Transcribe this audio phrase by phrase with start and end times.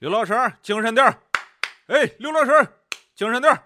[0.00, 0.32] 刘老师，
[0.62, 1.18] 精神点儿！
[1.88, 2.68] 哎，刘老师，
[3.16, 3.62] 精神点儿！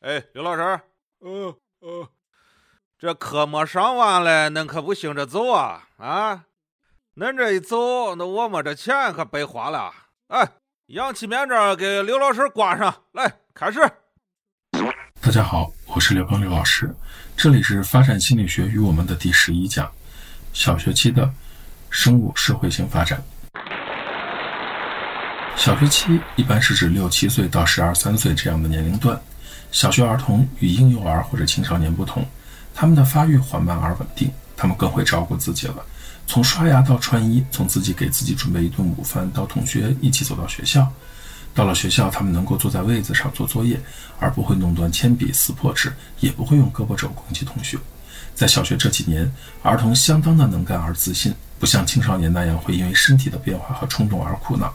[0.00, 0.80] 哎，刘老师，
[1.20, 2.06] 嗯嗯，
[2.98, 6.44] 这课没上完嘞，恁可不行着走啊啊！
[7.16, 9.94] 恁这一走，那我们这钱可白花了。
[10.26, 10.46] 哎，
[10.88, 13.80] 氧气面罩给刘老师挂上来，开始。
[15.22, 16.94] 大家好，我是刘邦刘老师，
[17.34, 19.90] 这里是发展心理学与我们的第十一讲，
[20.52, 21.32] 小学期的
[21.92, 23.22] 生物社会性发展。
[25.54, 29.20] 小学期一般是指六七岁到十二三岁这样的年龄段。
[29.70, 32.26] 小学儿童与婴幼儿或者青少年不同，
[32.74, 35.76] 他们的发育缓慢而稳定，他们更会照顾自己了。
[36.26, 40.90] 从刷牙到穿衣，从自己给自己准备一顿午饭到同学一起走到学校。
[41.54, 43.78] 到了学校，他们能够坐在位子上做作业，
[44.18, 47.78] 而不会弄断铅笔、撕破纸，也不会用胳膊肘攻击同学。
[48.34, 49.30] 在小学这几年，
[49.62, 54.74] 儿童相当的能干而自信，不像青少年那样会因为身体的变化和冲动而苦恼。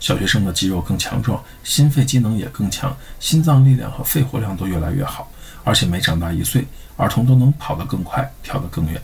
[0.00, 5.30] 小学生的肌肉更强壮，心肺机能也更强，心脏力量和肺活量都越来越好，
[5.62, 8.98] 而且每长大一岁，儿童都能跑得更快，跳得更远。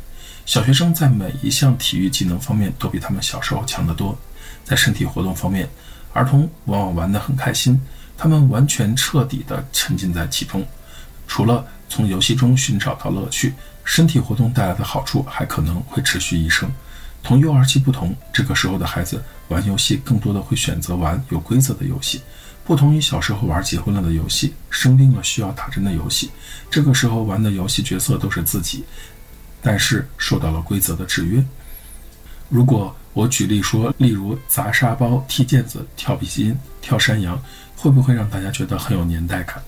[0.46, 4.18] 小学生在每一项体育技能方面都比他们小时候强得多。
[4.64, 5.68] 在身体活动方面，
[6.14, 7.78] 儿童往往玩得很开心，
[8.16, 10.66] 他们完全彻底地沉浸在其中。
[11.26, 13.52] 除了从游戏中寻找到乐趣，
[13.84, 16.66] 身体活动带来的好处还可能会持续一生。
[17.28, 22.22] 同幼儿期不同，这个时候的孩子玩游戏更多的会选择玩有规则的游戏，
[22.64, 26.30] 不同于小时候玩结婚了的游戏、生病了需要打针的游戏。
[26.70, 28.82] 这个时候玩的游戏角色都是自己，
[29.60, 31.44] 但是受到了规则的制约。
[32.48, 37.38] 如果我举例说，例如砸沙包、踢毽子、跳皮筋、跳山羊，
[37.76, 39.62] 会不会让大家觉得很有年代感？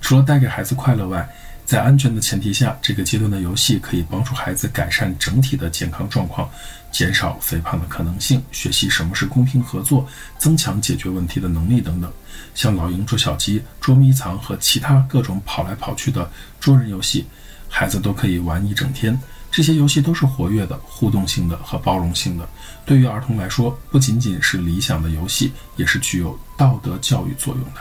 [0.00, 1.32] 除了带给孩子快乐外，
[1.64, 6.48] 在安全的前提下，这个阶段的游戏可以帮助孩子改善整体的健康状况，
[6.92, 10.06] 减少肥胖的可能性，学习什么是公平合作，
[10.38, 12.12] 增强解决问题的能力等等。
[12.54, 16.30] 像老鹰捉小鸡、捉迷藏和其他各种跑来跑去的
[16.60, 17.26] 捉人游戏，
[17.68, 19.18] 孩子都可以玩一整天。
[19.50, 22.48] 这些游戏都是活跃的、互动性的和包容性的。
[22.84, 27.80] 对于儿童来说，不仅仅是理想的游戏，也是具有道德教育作用的。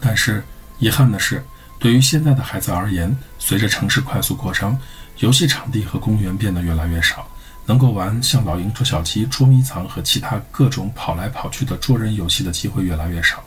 [0.00, 0.42] 但是，
[0.78, 1.44] 遗憾的是，
[1.82, 4.78] 对于现在的孩子而言，随着城市快速扩张，
[5.18, 7.28] 游戏场地和公园变得越来越少，
[7.66, 13.42] 能够玩像老鹰捉小鸡、捉迷藏和其他各种跑来跑去的捉人游戏的机会越来越少。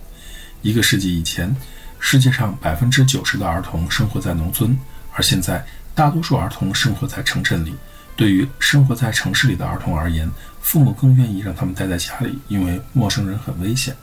[0.62, 1.56] 一个世纪以前，
[1.98, 4.78] 世界上百分之九十的儿童生活在农村，
[5.14, 5.66] 而现在。
[5.96, 7.74] 大多数儿童生活在城镇里，
[8.18, 10.30] 对于生活在城市里的儿童而言，
[10.60, 13.96] 父母更愿意让他们待在家里，因为陌生人很危险。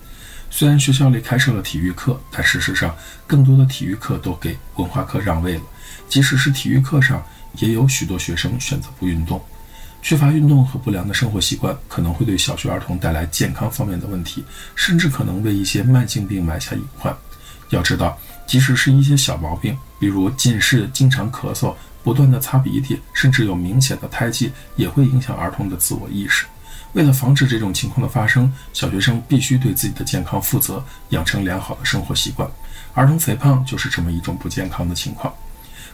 [0.54, 2.94] 虽然学校里开设了体育课，但事实上，
[3.26, 5.62] 更多的体育课都给文化课让位了。
[6.10, 7.24] 即使是体育课上，
[7.56, 9.42] 也有许多学生选择不运动。
[10.02, 17.16] 缺乏运动和不良的生活习惯，可能会对小学儿童带来健康方面的问题，甚至可能为一些慢性病埋下隐患。
[17.70, 18.18] 要知道。
[18.46, 26.44] 即使是一些小毛病，比如近视、经常咳嗽、不断的擦鼻涕，甚至有明显的胎记，也会影响儿童的自我意识。
[26.92, 32.48] 为了防止这种情况的发生，小学生必须对自己的健康负责，养成良好的生活习惯。
[32.94, 35.32] 儿童肥胖就是这么一种不健康的情况。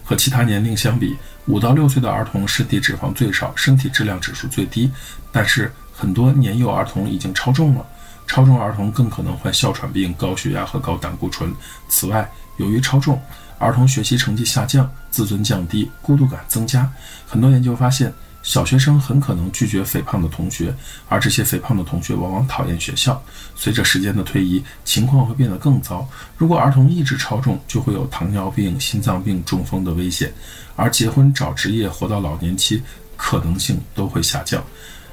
[0.02, 1.16] 和其他年龄相比，
[1.46, 4.90] 五到六岁的儿童身体脂肪最少，身体质量指数最低，
[5.30, 7.86] 但是很多年幼儿童已经超重了。
[8.26, 11.54] 超重儿童更可能患哮喘病、高血压和高胆固醇。
[11.88, 13.20] 此外，由于超重，
[13.58, 16.90] 儿童学习成绩下降，自尊降低，孤独感增加。
[17.26, 20.74] 很多研究发现，小学生很可能拒绝肥胖的同学，
[21.08, 23.22] 而这些肥胖的同学往往讨厌学校。
[23.54, 26.08] 随着时间的推移，情况会变得更糟。
[26.36, 30.32] 如果儿童一直超重，就会有糖尿病、心脏病、中风的危险，
[30.76, 32.82] 而结婚、找职业、活到老年期
[33.16, 34.64] 可能性都会下降。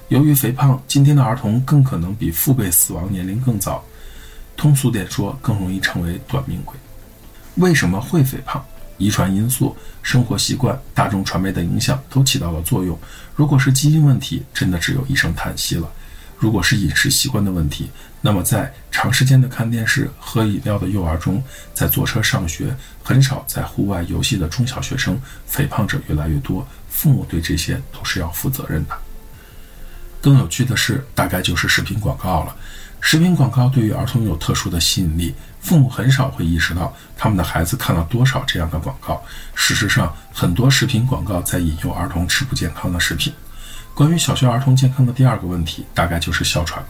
[0.10, 3.84] 由于肥胖，今天的儿童更可能比父辈死亡年龄更早。
[4.56, 6.78] 通俗点说，更容易成为短命鬼。
[7.56, 8.64] 为什么会肥胖？
[8.98, 12.98] 遗传因素、生活习惯、大众传媒的影响都起到了作用。
[13.36, 15.88] 如果是基因问题，真的只有一声叹息了；
[16.38, 17.90] 如果是饮食习惯的问题，
[18.22, 21.44] 那么在长时间的看电视、喝饮料的幼儿中，
[21.74, 26.66] 在坐车上学、很少在户外游戏的中小学生，肥胖者越来越多。
[26.90, 28.98] 父母对这些都是要负责任的。
[30.22, 32.56] 更有趣的是，大概就是视频广告了。
[33.08, 35.32] 食品广告对于儿童有特殊的吸引力，
[35.62, 39.24] 父母很少会意识到他们的孩子看了多少这样的广告。
[39.54, 43.32] 事实上，很多食品广告在引诱儿童吃不健康的食品。
[43.94, 46.88] 关于小学儿童健康的第二个问题，大概就是哮喘了。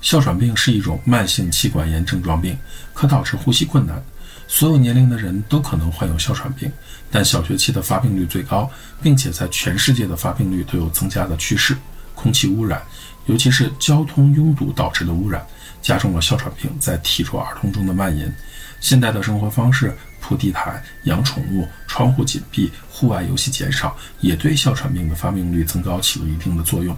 [0.00, 2.56] 哮喘病是一种慢性气管炎症状病，
[2.94, 4.00] 可导致呼吸困难。
[4.46, 6.70] 所有年龄的人都可能患有哮喘病，
[7.10, 8.70] 但小学期的发病率最高，
[9.02, 11.76] 并且在全世界的发病率都有增加的趋势。
[12.14, 12.82] 空气污染，
[13.28, 15.46] 尤其是交通拥堵导致的污染，
[15.80, 18.34] 加重了哮喘病在体弱儿童中的蔓延。
[18.80, 26.96] 现代的生活方式，铺地毯、养宠物、窗户紧闭、户外游戏减少，也对哮喘病的发病率增高起了一定的作用。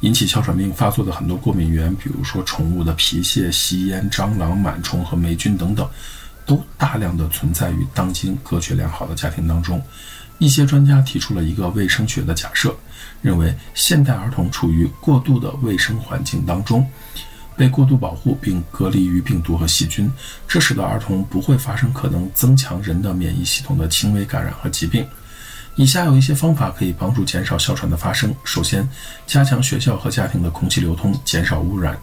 [0.00, 5.88] 引起哮喘病发作的很多过敏源，比如说宠物的皮屑、吸烟、蟑螂、螨虫和霉菌等等，
[6.44, 9.82] 都大量的存在于当今隔绝良好的家庭当中。
[10.38, 12.74] 一些专家提出了一个卫生学的假设，
[13.22, 16.86] 认为现代儿童处于过度的卫生环境当中，
[17.56, 20.12] 被过度保护并隔离于病毒和细菌，
[20.46, 25.06] 这使得儿童不会发生可能增强人的免疫系统的轻微感染和疾病。
[25.74, 28.34] 以下有一些方法可以帮助减少哮喘的发生。
[28.44, 28.88] 首先，
[29.26, 31.98] 加强学校和家庭的空气流通，减少污染，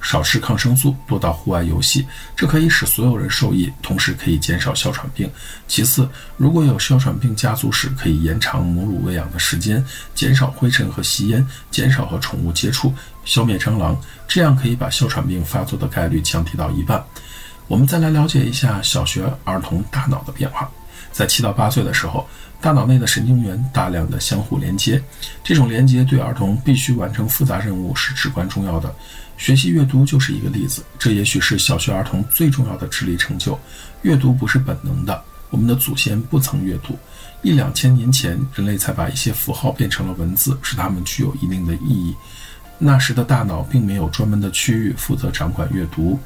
[0.00, 5.30] 少吃抗生素，多到户外游戏，这可以使所有人受益，同时可以减少哮喘病。
[5.68, 12.92] 其次，如果有哮喘病家族史，可以延长母乳喂养的时间，减少灰尘和吸烟，减少和宠物接触，
[13.24, 17.04] 消灭蟑螂，这样可以把哮喘病发作的概率降低到一半。
[17.68, 20.68] 我们再来了解一下小学儿童大脑的变化，
[21.12, 22.26] 在七到八岁的时候。
[22.62, 25.02] 大脑内的神经元大量的相互连接，
[25.42, 28.94] 这种连接对儿童必须完成复杂任务是至关重要的。
[29.38, 33.58] 学习阅读就是一个例子，这也许是小学儿童最重要的智力成就。
[34.02, 36.98] 阅读不是本能的，我们的祖先不曾阅读，
[37.40, 42.14] 一两千年前人类才把一些符号变成了文字，使它们具有一定的意义。
[42.76, 46.20] 那时的大脑并没有专门的区域负责掌管阅读，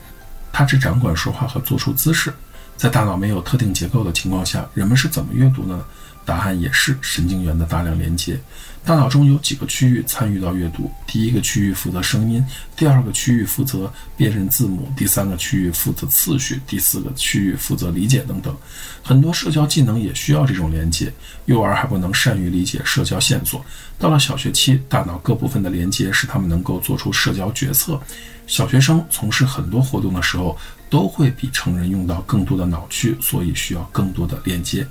[0.52, 2.34] 它只掌管说话和做出姿势。
[2.76, 5.84] 在大脑没有特定结构的情况下，人们是怎么阅读呢？
[6.24, 8.38] 答案也是神经元的大量连接。
[8.86, 12.44] 大脑中有几个区域参与到阅读：第一个区域负责声音，
[12.76, 18.54] 第二个区域负责辨认字母，第三个区域负责次序，第四个区域负责理解等等。
[19.02, 21.10] 很多社交技能也需要这种连接。
[21.46, 23.64] 幼儿还不能善于理解社交线索，
[23.98, 27.98] 到了小学期，大脑各部分的连接使他们能够做出社交决策。
[28.46, 30.58] 小学生从事很多活动的时候，
[30.90, 34.86] 都会比成人用到更多的脑区，所以需要更多的连接。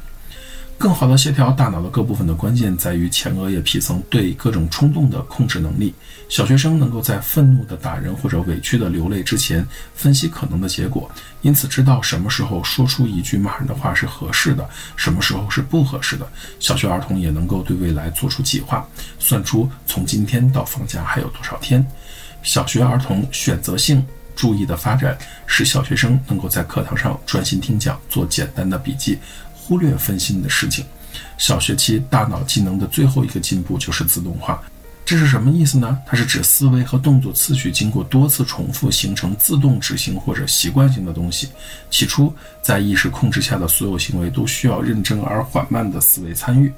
[0.78, 5.94] 更好的协调大脑的各部分的关键在于前额叶皮层对各种冲动的控制能力。
[6.28, 11.10] 小学生能够在愤怒的打人或者委屈的流泪之前分析可能的结果，
[11.42, 14.68] 因此知道什么时候说出一句骂人的话是合适的，
[14.98, 16.28] 什么时候是不合适的。
[16.60, 18.86] 小学儿童也能够对未来做出计划，
[19.20, 21.86] 算出从今天到放假还有多少天。
[22.42, 24.06] 小学儿童选择性
[24.36, 29.18] 注意的发展，使小学生能够在课堂上专心听讲，做简单的笔记。
[29.64, 30.84] 忽略分心的事情。
[31.38, 34.62] 小学期大脑技能的最后一个进步就是自动化，
[35.06, 35.98] 这是什么意思呢？
[36.06, 41.50] 它是指思维和动作次序经过多次重复形成自动执行或者习惯性的东西。
[41.90, 46.74] 起初，在意识控制下的所有行为都需要认真而缓慢的思维参与。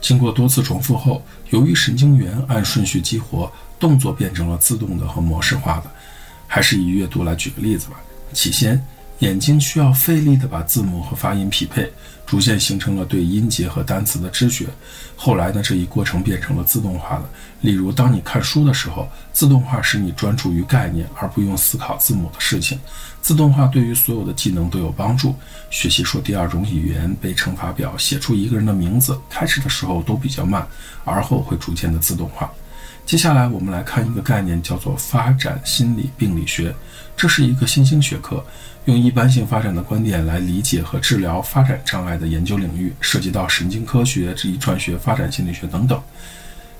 [0.00, 5.90] 经过多次重复后，由于神经元按顺序激活，动作变成了自动的和模式化的。
[6.46, 8.00] 还是以阅读来举个例子吧。
[8.32, 8.80] 起先。
[9.20, 11.90] 眼睛需要费力地把字母和发音匹配，
[12.26, 14.66] 逐渐形成了对音节和单词的知觉。
[15.16, 17.24] 后来呢，这一过程变成了自动化的。
[17.60, 22.78] 例如，当你看书的时候，自动化使你专注于概念而不用思考字母的事情。
[23.22, 25.34] 自动化对于所有的技能都有帮助。
[25.70, 30.66] 学习说第二种语言、背乘法表、写出一个人的名字，开始的时候都比较慢，
[31.04, 32.52] 而后会逐渐的自动化。
[33.06, 36.74] 接下来，我们来看一个概念，叫做发展心理病理学。
[37.16, 38.44] 这是一个新兴学科，
[38.86, 46.00] 用一般性发展的观点来理解和治疗发展障碍的研究领域，涉及到神经科学、遗传学、发展心理学等等。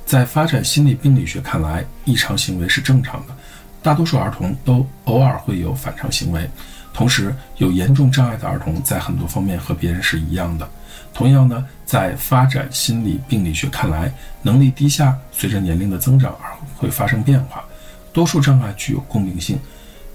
[0.04, 3.34] 在发展心理病理学看来，异常行为是正常的，
[3.82, 6.48] 大多数儿童都偶尔会有反常行为。
[6.92, 10.68] 同时，有严重障碍的儿童在很多方面和别人是一样的。
[11.14, 14.12] 同样呢，在发展心理病理学看来，
[14.42, 17.64] 能力低下随着年龄的增长而会发生变化。
[18.12, 19.58] 多数障碍具有共鸣性。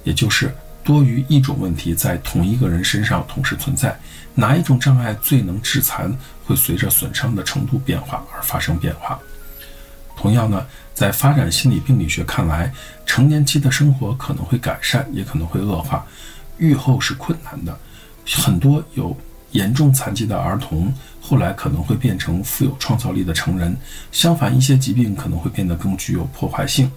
[0.10, 0.52] 也就是
[0.84, 3.96] 多于一种问题在同一个人身上同时存在，
[4.34, 6.12] 哪一种障碍最能致残，
[6.44, 9.20] 会随着损伤的程度变化而发生变化。
[10.18, 12.74] 同样呢，在发展心理病理学看来，
[13.06, 16.04] 成年期的生活可能会改善，也可能会恶化，
[16.58, 17.78] 愈后是困难的。
[18.26, 19.16] 很多有
[19.52, 23.78] 严重残疾的儿童后来可能会变成富有创造力的成人，
[24.12, 26.92] 相反，一些疾病可能会变得更具有破坏性。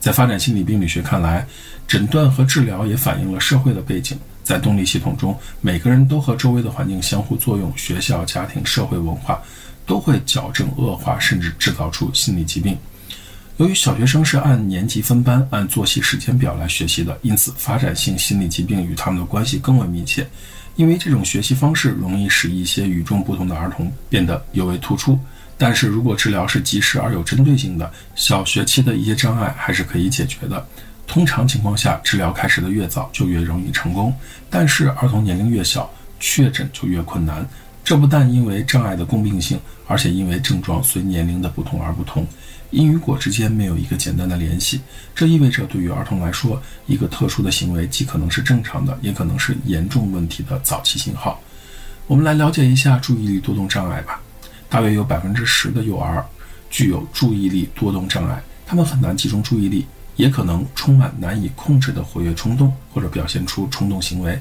[0.00, 1.46] 在发展心理病理学看来，
[1.86, 4.18] 诊断和治疗也反映了社会的背景。
[4.44, 9.42] 在动力系统中，每个人都和周围的环境相互作用，学校、家庭、社会文化
[9.84, 12.74] 都会矫正恶化，甚至制造出心理疾病。
[13.58, 20.26] 由于小学生是按年级分班、按作息时间表来学习的，因此发展性心理疾病与他们的关系更为密切。
[20.76, 25.18] 因为这种学习方式容易使一些与众不同的儿童变得尤为突出。
[25.58, 30.64] 但是如果治疗是及时而有针对性的，小学期的一些障碍还是可以解决的。
[31.06, 34.14] 通常情况下，治疗开始的越早，就越容易成功。
[34.48, 37.44] 但是儿童年龄越小，确诊就越困难。
[37.82, 42.26] 这不但因为障碍的共病性，而且因为症状随年龄的不同而不同，
[42.70, 44.80] 因与果之间没有一个简单的联系。
[45.14, 51.42] 这意味着对于儿童来说，一个特殊的行为既可能是正常的，也可能是严重问题的早期信号。
[52.06, 54.20] 我们来了解一下注意力多动障碍吧。
[54.68, 56.24] 大约有百分之十的幼儿
[56.70, 59.86] 具有注意力多动障碍，他们很难集中注意力。
[60.16, 64.36] 也可能充满难以控制的活跃冲动，或者表现出冲动行为。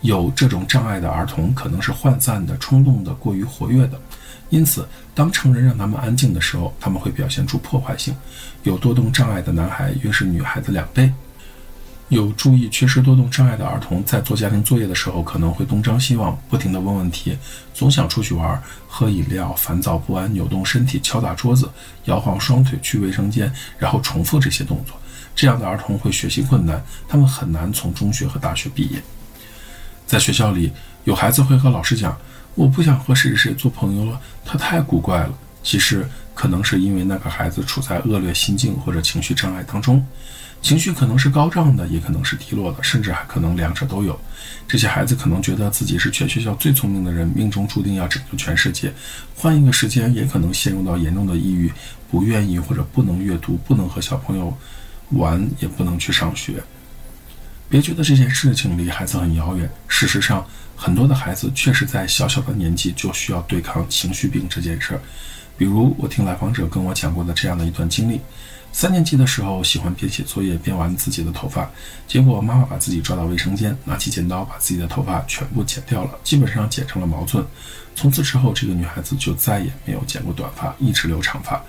[0.00, 4.00] 有这种障碍的儿童可能是涣散的、冲动的、过于活跃的。
[4.48, 8.16] 因此，当成人让他们安静的时候，他们会表现出破坏性。
[8.62, 11.12] 有多动障碍的男孩约是女孩的两倍。
[12.10, 17.38] 有注意缺失多动障碍的儿童在做家庭作业的时候，可能会东张西望，不停地问问题，
[17.72, 21.70] 总想出去玩、喝饮料，烦躁不安，扭动身体，敲打桌子，
[22.06, 24.96] 摇晃双腿去卫生间，然后重复这些动作。
[25.36, 29.00] 这样的儿童会学习困难，他们很难从中学和大学毕业。
[30.04, 30.72] 在学校里，
[31.04, 32.18] 有孩子会和老师讲
[32.56, 36.08] ：“我不想和谁谁做朋友了，他太古怪了。”其实，
[36.40, 40.02] 可能是因为那个孩子处在恶劣心境或者情绪障碍当中。
[40.62, 44.18] 情绪可能是高涨的，也可能是低落的，甚至还可能两者都有。
[44.66, 48.90] 这些孩子可能觉得自己是全学校最聪明的人，命中注定要拯救全世界。
[49.36, 51.70] 换一个时间，也可能陷入到严重的抑郁，
[52.10, 54.56] 不愿意或者不能阅读，不能和小朋友
[55.10, 56.62] 玩，也不能去上学。
[57.68, 60.42] 别觉得这件事情离孩子很遥远，事实上，
[60.74, 65.00] 很多的孩子确实在小小的年纪就需要对抗情绪病这件事儿。
[65.60, 68.18] 比如，我听来访者跟我讲过的这样的一段经历。
[68.72, 71.70] 三年级的时候，喜欢边写作业边玩自己的头发，
[72.08, 77.44] 结果妈妈把自己抓到卫生间，拿起剪刀把自己的头发全部剪掉了，基本上剪成了毛寸。
[77.94, 81.62] 从此之后，这个女孩子就再也没有剪过短发，一直留长发，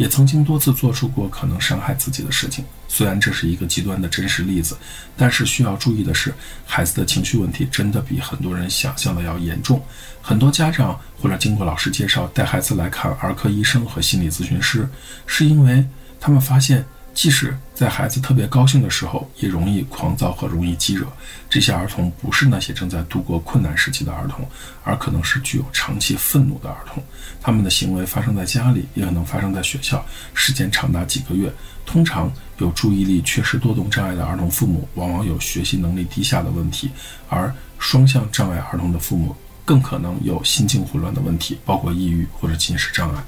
[0.00, 2.64] 也曾经多次做出过可能伤害自己的事情。
[2.88, 4.74] 虽然这是一个极端的真实例子，
[5.14, 6.32] 但是需要注意的是，
[6.64, 9.84] 孩子的情绪问题真的比很多人想象的要严重。
[10.22, 14.88] 很多家长或者经过老师介绍带孩子来看儿科医生和心理咨询师，
[15.26, 15.86] 是因为。
[16.22, 16.84] 他们发现，
[17.20, 21.06] 即使在孩子特别高兴的时候，也容易狂躁和容易激惹。
[21.50, 24.42] 这些儿童不是那些正在度过困难时期的儿童，
[24.84, 27.04] 而可能是具有长期愤怒的儿童。
[27.38, 31.52] 他们的行为发生在家里，也可能发生在学校，时间长达几个月。
[31.84, 36.90] 通常有注意力缺失多动障碍的儿童父母，往往有学习能力低下的问题，
[37.28, 39.36] 而双向障碍儿童的父母
[39.66, 43.22] 更可能有心境混乱的问题，包括抑郁或者进食障碍。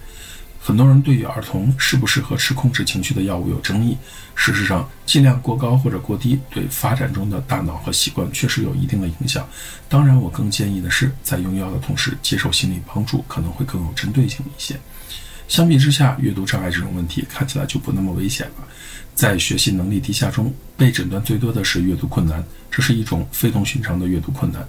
[0.65, 3.99] 很多人对于儿童适不适合吃控制情绪的药物有争议。
[4.37, 9.45] 事实上，剂量过高或者过低对发展中的大脑和习惯确实有一定的影响。
[9.89, 14.79] 当然，我更建议的是，在用药的同时接受心理帮助，可能会更有针对性一些。
[15.49, 18.69] 相比之下，阅读障碍这种问题看起来就不那么危险了。
[19.17, 24.65] 在学习能力低下中，被诊断最多的是阅读困难，这是一种非同寻常的阅读困难。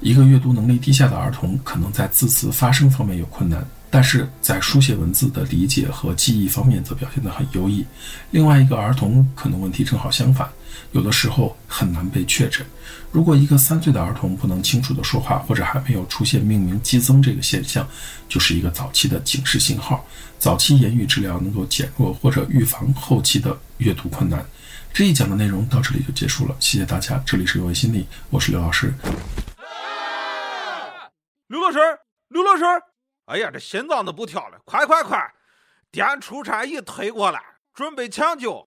[0.00, 3.66] 一个阅读能力低下的儿童，可能在字词发声方面有困难。
[3.90, 7.86] 但是在书写文字的理解和记忆方面则表现得很优异。
[8.30, 10.48] 另外一个儿童可能问题正好相反，
[10.92, 12.66] 有的时候很难被确诊。
[13.10, 17.88] 如果一个三岁的儿童不能清楚地说话，或者还没有出现命名激增这个现象，
[18.28, 20.04] 就是一个早期的警示信号。
[20.38, 24.44] 早期言语治疗能够减弱或者预防后期的阅读困难。
[24.92, 27.22] 这一讲的内容到这里就结束了，谢谢大家。
[27.24, 28.92] 这里是有为心理，我是刘老师。
[31.48, 31.78] 刘老师，
[32.28, 32.64] 刘老师。
[33.26, 34.58] 哎呀，这心脏都不跳了！
[34.64, 35.34] 快快快，
[35.90, 37.42] 电除颤仪推过来，
[37.74, 38.66] 准备抢救。